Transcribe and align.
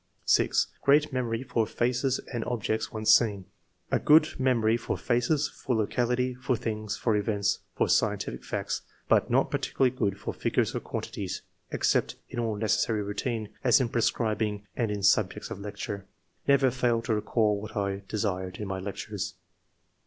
6." 0.25 0.65
Great 0.81 1.13
memory 1.13 1.43
for 1.43 1.67
faces 1.67 2.19
and 2.33 2.43
objects 2.45 2.91
once 2.91 3.13
seen." 3.13 3.45
7. 3.91 4.01
"A 4.01 4.03
good 4.03 4.39
memory 4.39 4.75
for 4.75 4.97
faces, 4.97 5.47
for 5.47 5.75
locality, 5.75 6.33
for 6.33 6.55
things, 6.55 6.97
for 6.97 7.15
events, 7.15 7.59
for 7.75 7.87
scientific 7.87 8.43
facts; 8.43 8.81
but 9.07 9.29
not 9.29 9.51
particularly 9.51 9.91
good 9.95 10.19
for 10.19 10.33
figures 10.33 10.73
or 10.73 10.79
quantities, 10.79 11.43
except 11.69 12.15
in 12.29 12.39
all 12.39 12.55
necessary 12.55 13.03
routine, 13.03 13.49
as 13.63 13.79
in 13.79 13.89
prescribing 13.89 14.65
and 14.75 14.89
in 14.89 15.03
subjects 15.03 15.51
of 15.51 15.59
lecture. 15.59 16.07
Never 16.47 16.71
failed 16.71 17.05
to 17.05 17.13
recall 17.13 17.61
what 17.61 17.77
I 17.77 18.01
desired, 18.07 18.57
in 18.57 18.67
my 18.67 18.79
lectures. 18.79 19.35